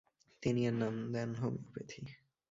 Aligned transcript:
তিনি 0.43 0.61
এর 0.67 0.75
নাম 0.81 0.95
দেন 1.13 1.29
হোমিওপ্যাথি। 1.35 2.01